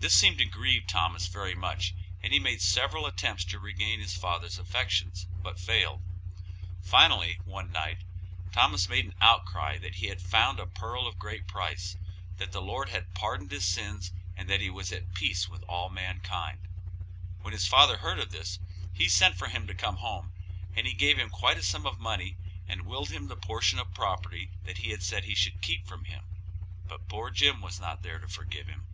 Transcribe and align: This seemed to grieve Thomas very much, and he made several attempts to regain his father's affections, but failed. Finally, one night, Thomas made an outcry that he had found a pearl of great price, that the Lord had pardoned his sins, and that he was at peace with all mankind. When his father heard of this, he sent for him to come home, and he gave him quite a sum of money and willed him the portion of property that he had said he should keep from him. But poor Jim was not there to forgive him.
This 0.00 0.12
seemed 0.20 0.36
to 0.36 0.44
grieve 0.44 0.86
Thomas 0.86 1.28
very 1.28 1.54
much, 1.54 1.94
and 2.22 2.30
he 2.30 2.38
made 2.38 2.60
several 2.60 3.06
attempts 3.06 3.42
to 3.46 3.58
regain 3.58 4.00
his 4.00 4.14
father's 4.14 4.58
affections, 4.58 5.24
but 5.42 5.58
failed. 5.58 6.02
Finally, 6.82 7.38
one 7.46 7.72
night, 7.72 8.04
Thomas 8.52 8.86
made 8.86 9.06
an 9.06 9.14
outcry 9.22 9.78
that 9.78 9.94
he 9.94 10.08
had 10.08 10.20
found 10.20 10.60
a 10.60 10.66
pearl 10.66 11.06
of 11.06 11.18
great 11.18 11.48
price, 11.48 11.96
that 12.36 12.52
the 12.52 12.60
Lord 12.60 12.90
had 12.90 13.14
pardoned 13.14 13.50
his 13.50 13.64
sins, 13.66 14.12
and 14.36 14.46
that 14.50 14.60
he 14.60 14.68
was 14.68 14.92
at 14.92 15.14
peace 15.14 15.48
with 15.48 15.62
all 15.62 15.88
mankind. 15.88 16.68
When 17.40 17.54
his 17.54 17.66
father 17.66 17.96
heard 17.96 18.18
of 18.18 18.30
this, 18.30 18.58
he 18.92 19.08
sent 19.08 19.36
for 19.38 19.48
him 19.48 19.66
to 19.68 19.74
come 19.74 19.96
home, 19.96 20.34
and 20.76 20.86
he 20.86 20.92
gave 20.92 21.16
him 21.16 21.30
quite 21.30 21.56
a 21.56 21.62
sum 21.62 21.86
of 21.86 21.98
money 21.98 22.36
and 22.68 22.84
willed 22.84 23.08
him 23.08 23.28
the 23.28 23.36
portion 23.36 23.78
of 23.78 23.94
property 23.94 24.50
that 24.64 24.76
he 24.76 24.90
had 24.90 25.02
said 25.02 25.24
he 25.24 25.34
should 25.34 25.62
keep 25.62 25.86
from 25.86 26.04
him. 26.04 26.24
But 26.86 27.08
poor 27.08 27.30
Jim 27.30 27.62
was 27.62 27.80
not 27.80 28.02
there 28.02 28.18
to 28.18 28.28
forgive 28.28 28.66
him. 28.66 28.86